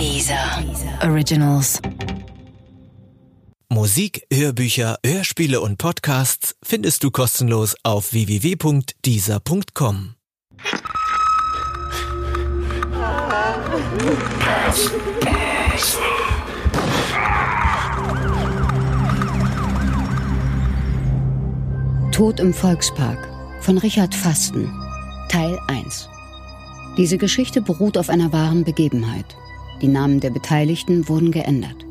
[0.00, 0.64] Dieser
[1.02, 1.82] Originals.
[3.68, 10.14] Musik, Hörbücher, Hörspiele und Podcasts findest du kostenlos auf www.dieser.com.
[22.10, 23.28] Tod im Volkspark
[23.60, 24.72] von Richard Fasten
[25.28, 26.08] Teil 1
[26.96, 29.36] Diese Geschichte beruht auf einer wahren Begebenheit.
[29.80, 31.86] Die Namen der Beteiligten wurden geändert.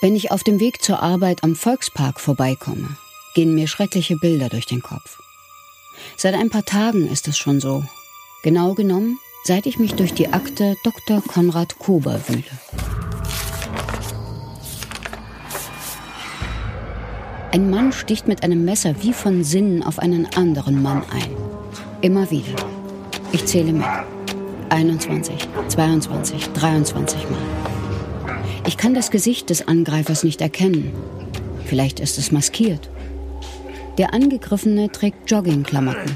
[0.00, 2.96] Wenn ich auf dem Weg zur Arbeit am Volkspark vorbeikomme,
[3.34, 5.18] gehen mir schreckliche Bilder durch den Kopf.
[6.16, 7.82] Seit ein paar Tagen ist es schon so.
[8.44, 11.20] Genau genommen, seit ich mich durch die Akte Dr.
[11.20, 12.44] Konrad Kober wühle.
[17.50, 21.34] Ein Mann sticht mit einem Messer wie von Sinnen auf einen anderen Mann ein.
[22.02, 22.54] Immer wieder.
[23.32, 23.86] Ich zähle mit.
[24.70, 27.38] 21, 22, 23 Mal.
[28.66, 30.92] Ich kann das Gesicht des Angreifers nicht erkennen.
[31.64, 32.90] Vielleicht ist es maskiert.
[33.96, 36.14] Der Angegriffene trägt Joggingklamotten.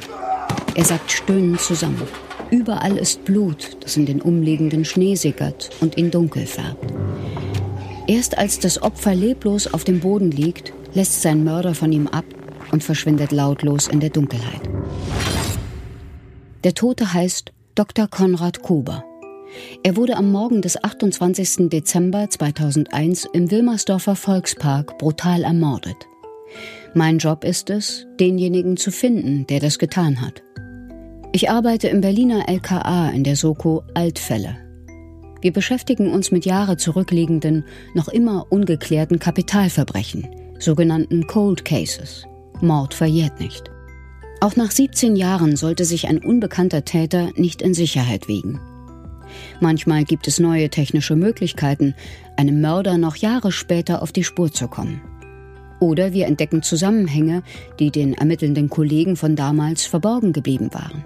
[0.75, 2.03] Er sackt stöhnend zusammen.
[2.51, 6.93] Überall ist Blut, das in den umliegenden Schnee sickert und ihn dunkel färbt.
[8.07, 12.25] Erst als das Opfer leblos auf dem Boden liegt, lässt sein Mörder von ihm ab
[12.71, 14.61] und verschwindet lautlos in der Dunkelheit.
[16.65, 18.07] Der Tote heißt Dr.
[18.07, 19.03] Konrad Kuber.
[19.83, 21.71] Er wurde am Morgen des 28.
[21.71, 25.97] Dezember 2001 im Wilmersdorfer Volkspark brutal ermordet.
[26.93, 30.43] Mein Job ist es, denjenigen zu finden, der das getan hat.
[31.33, 34.55] Ich arbeite im Berliner LKA in der Soko Altfälle.
[35.41, 40.29] Wir beschäftigen uns mit Jahre zurückliegenden, noch immer ungeklärten Kapitalverbrechen,
[40.59, 42.27] sogenannten Cold Cases.
[42.61, 43.72] Mord verjährt nicht.
[44.43, 48.59] Auch nach 17 Jahren sollte sich ein unbekannter Täter nicht in Sicherheit wiegen.
[49.61, 51.95] Manchmal gibt es neue technische Möglichkeiten,
[52.37, 55.01] einem Mörder noch Jahre später auf die Spur zu kommen.
[55.79, 57.45] Oder wir entdecken Zusammenhänge,
[57.79, 61.05] die den ermittelnden Kollegen von damals verborgen geblieben waren.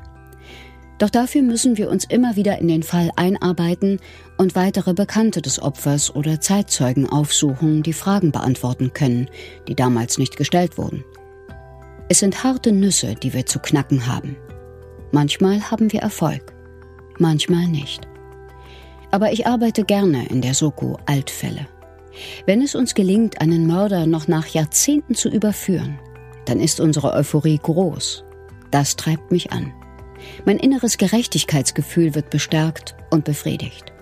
[0.96, 4.00] Doch dafür müssen wir uns immer wieder in den Fall einarbeiten
[4.38, 9.28] und weitere Bekannte des Opfers oder Zeitzeugen aufsuchen, die Fragen beantworten können,
[9.68, 11.04] die damals nicht gestellt wurden.
[12.08, 14.36] Es sind harte Nüsse, die wir zu knacken haben.
[15.10, 16.54] Manchmal haben wir Erfolg,
[17.18, 18.06] manchmal nicht.
[19.10, 21.66] Aber ich arbeite gerne in der Soko Altfälle.
[22.46, 25.98] Wenn es uns gelingt, einen Mörder noch nach Jahrzehnten zu überführen,
[26.44, 28.24] dann ist unsere Euphorie groß.
[28.70, 29.72] Das treibt mich an.
[30.44, 33.92] Mein inneres Gerechtigkeitsgefühl wird bestärkt und befriedigt.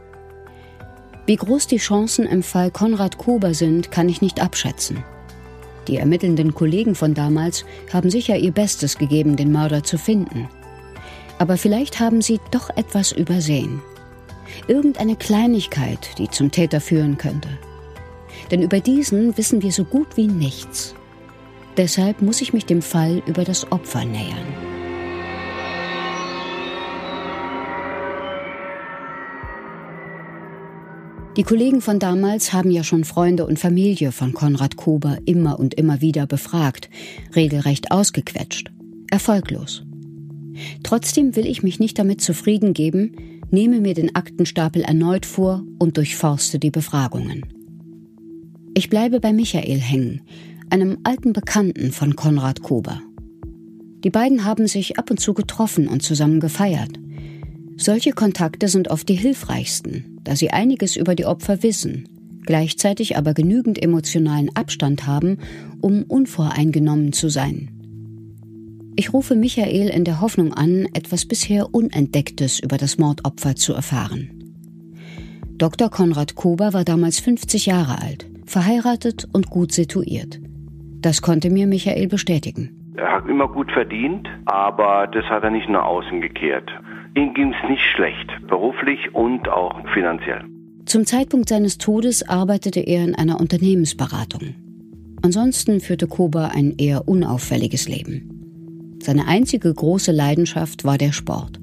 [1.27, 5.03] Wie groß die Chancen im Fall Konrad Kober sind, kann ich nicht abschätzen.
[5.89, 10.49] Die ermittelnden Kollegen von damals haben sicher ihr Bestes gegeben, den Mörder zu finden.
[11.39, 13.83] Aber vielleicht haben sie doch etwas übersehen.
[14.69, 17.49] Irgendeine Kleinigkeit, die zum Täter führen könnte.
[18.51, 20.95] Denn über diesen wissen wir so gut wie nichts.
[21.77, 24.74] Deshalb muss ich mich dem Fall über das Opfer nähern.
[31.37, 35.75] Die Kollegen von damals haben ja schon Freunde und Familie von Konrad Kober immer und
[35.75, 36.89] immer wieder befragt,
[37.35, 38.71] regelrecht ausgequetscht.
[39.11, 39.83] Erfolglos.
[40.85, 43.17] Trotzdem will ich mich nicht damit zufrieden geben,
[43.51, 47.45] nehme mir den Aktenstapel erneut vor und durchforste die Befragungen.
[48.75, 50.23] Ich bleibe bei Michael hängen,
[50.71, 53.01] einem alten Bekannten von Konrad Kober.
[54.05, 57.01] Die beiden haben sich ab und zu getroffen und zusammen gefeiert.
[57.77, 62.09] Solche Kontakte sind oft die hilfreichsten, da sie einiges über die Opfer wissen,
[62.47, 65.39] gleichzeitig aber genügend emotionalen Abstand haben,
[65.81, 67.71] um unvoreingenommen zu sein.
[68.97, 74.31] Ich rufe Michael in der Hoffnung an, etwas bisher Unentdecktes über das Mordopfer zu erfahren.
[75.59, 75.91] Dr.
[75.91, 80.41] Konrad Kober war damals 50 Jahre alt, verheiratet und gut situiert.
[81.01, 82.93] Das konnte mir Michael bestätigen.
[82.97, 86.71] Er hat immer gut verdient, aber das hat er nicht nach außen gekehrt.
[87.17, 90.45] Ihm ging es nicht schlecht, beruflich und auch finanziell.
[90.85, 94.55] Zum Zeitpunkt seines Todes arbeitete er in einer Unternehmensberatung.
[95.23, 98.99] Ansonsten führte Kober ein eher unauffälliges Leben.
[99.01, 101.61] Seine einzige große Leidenschaft war der Sport.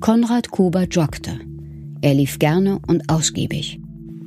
[0.00, 1.38] Konrad Kober joggte.
[2.02, 3.78] Er lief gerne und ausgiebig.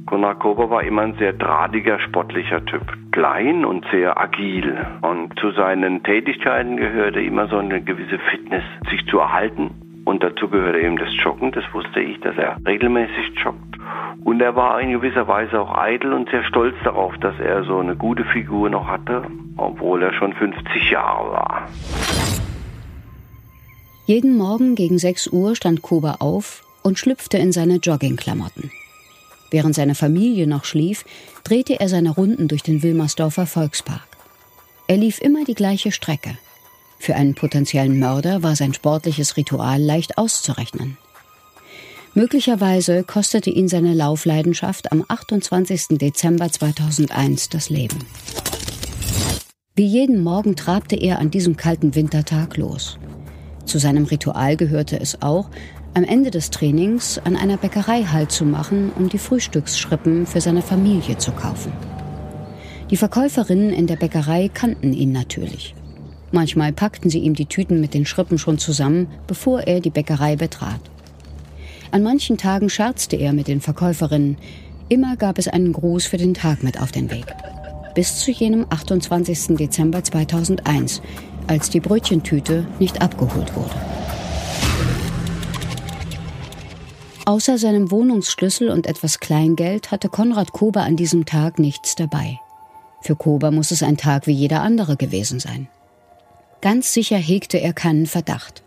[0.06, 2.86] Konrad Kober war immer ein sehr drahtiger, sportlicher Typ.
[3.12, 4.78] Klein und sehr agil.
[5.02, 9.72] Und zu seinen Tätigkeiten gehörte immer so eine gewisse Fitness, sich zu erhalten
[10.06, 13.78] und dazu gehörte eben das Joggen, das wusste ich, dass er regelmäßig joggt.
[14.24, 17.80] Und er war in gewisser Weise auch eitel und sehr stolz darauf, dass er so
[17.80, 19.24] eine gute Figur noch hatte,
[19.58, 21.68] obwohl er schon 50 Jahre war.
[24.06, 28.72] Jeden Morgen gegen 6 Uhr stand Koba auf und schlüpfte in seine Joggingklamotten.
[29.50, 31.06] Während seine Familie noch schlief,
[31.44, 34.08] drehte er seine Runden durch den Wilmersdorfer Volkspark.
[34.88, 36.38] Er lief immer die gleiche Strecke.
[37.04, 40.98] Für einen potenziellen Mörder war sein sportliches Ritual leicht auszurechnen.
[42.14, 45.98] Möglicherweise kostete ihn seine Laufleidenschaft am 28.
[45.98, 47.98] Dezember 2001 das Leben.
[49.76, 52.98] Wie jeden Morgen trabte er an diesem kalten Wintertag los.
[53.66, 55.50] Zu seinem Ritual gehörte es auch,
[55.94, 60.62] am Ende des Trainings an einer Bäckerei Halt zu machen, um die Frühstücksschrippen für seine
[60.62, 61.74] Familie zu kaufen.
[62.90, 65.76] Die Verkäuferinnen in der Bäckerei kannten ihn natürlich.
[66.34, 70.36] Manchmal packten sie ihm die Tüten mit den Schrippen schon zusammen, bevor er die Bäckerei
[70.36, 70.82] betrat.
[71.92, 74.38] An manchen Tagen scherzte er mit den Verkäuferinnen.
[74.90, 77.28] Immer gab es einen Gruß für den Tag mit auf den Weg.
[77.94, 79.58] Bis zu jenem 28.
[79.58, 81.04] Dezember 2001,
[81.46, 83.76] als die Brötchentüte nicht abgeholt wurde.
[87.26, 92.40] Außer seinem Wohnungsschlüssel und etwas Kleingeld hatte Konrad Kober an diesem Tag nichts dabei.
[93.02, 95.68] Für Kober muss es ein Tag wie jeder andere gewesen sein.
[96.64, 98.64] Ganz sicher hegte er keinen Verdacht.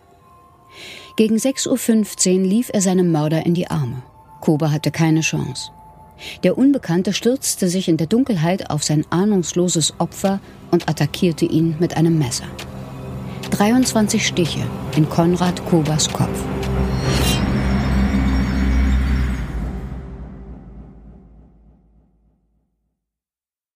[1.16, 4.02] Gegen 6.15 Uhr lief er seinem Mörder in die Arme.
[4.42, 5.70] Kober hatte keine Chance.
[6.42, 10.40] Der Unbekannte stürzte sich in der Dunkelheit auf sein ahnungsloses Opfer
[10.70, 12.44] und attackierte ihn mit einem Messer.
[13.52, 14.60] 23 Stiche
[14.94, 16.44] in Konrad Kobers Kopf.